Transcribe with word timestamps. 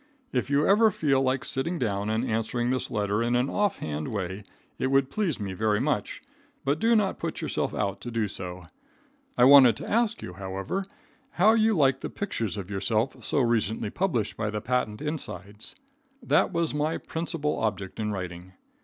If 0.33 0.49
you 0.49 0.65
ever 0.67 0.89
feel 0.89 1.21
like 1.21 1.45
sitting 1.45 1.77
down 1.77 2.09
and 2.09 2.25
answering 2.25 2.71
this 2.71 2.89
letter 2.89 3.21
in 3.21 3.35
an 3.35 3.51
off 3.51 3.77
hand 3.77 4.07
way 4.07 4.43
it 4.79 4.87
would 4.87 5.11
please 5.11 5.39
me 5.39 5.53
very 5.53 5.79
much, 5.79 6.23
but 6.65 6.79
do 6.79 6.95
not 6.95 7.19
put 7.19 7.39
yourself 7.39 7.71
out 7.75 8.01
to 8.01 8.09
do 8.09 8.27
so. 8.27 8.65
I 9.37 9.43
wanted 9.43 9.77
to 9.77 9.87
ask 9.87 10.23
you, 10.23 10.33
however, 10.33 10.87
how 11.33 11.53
you 11.53 11.75
like 11.75 11.99
the 11.99 12.09
pictures 12.09 12.57
of 12.57 12.71
yourself 12.71 13.15
recently 13.31 13.91
published 13.91 14.35
by 14.35 14.49
the 14.49 14.59
patent 14.59 15.03
insides. 15.03 15.75
That 16.23 16.51
was 16.51 16.73
my 16.73 16.97
principal 16.97 17.59
object 17.59 17.99
in 17.99 18.11
writing. 18.11 18.53